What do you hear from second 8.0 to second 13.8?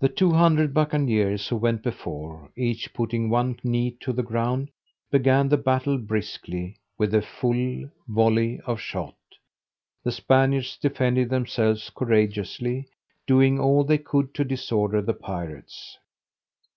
volley of shot: the Spaniards defended themselves courageously, doing